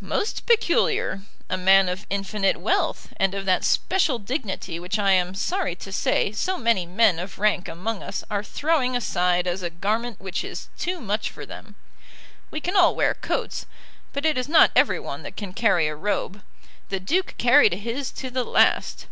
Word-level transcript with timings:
"Most 0.00 0.46
peculiar; 0.46 1.20
a 1.50 1.58
man 1.58 1.90
of 1.90 2.06
infinite 2.08 2.56
wealth, 2.56 3.10
and 3.18 3.34
of 3.34 3.44
that 3.44 3.64
special 3.66 4.18
dignity 4.18 4.80
which 4.80 4.98
I 4.98 5.12
am 5.12 5.34
sorry 5.34 5.74
to 5.74 5.92
say 5.92 6.32
so 6.32 6.56
many 6.56 6.86
men 6.86 7.18
of 7.18 7.38
rank 7.38 7.68
among 7.68 8.02
us 8.02 8.24
are 8.30 8.42
throwing 8.42 8.96
aside 8.96 9.46
as 9.46 9.62
a 9.62 9.68
garment 9.68 10.22
which 10.22 10.42
is 10.42 10.68
too 10.78 11.02
much 11.02 11.28
for 11.28 11.44
them. 11.44 11.74
We 12.50 12.62
can 12.62 12.76
all 12.76 12.96
wear 12.96 13.12
coats, 13.12 13.66
but 14.14 14.24
it 14.24 14.38
is 14.38 14.48
not 14.48 14.70
every 14.74 14.98
one 15.00 15.22
that 15.24 15.36
can 15.36 15.52
carry 15.52 15.86
a 15.86 15.94
robe. 15.94 16.42
The 16.88 16.98
Duke 16.98 17.34
carried 17.36 17.74
his 17.74 18.10
to 18.12 18.30
the 18.30 18.44
last." 18.44 19.04